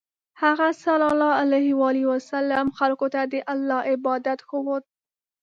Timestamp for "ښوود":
4.47-4.83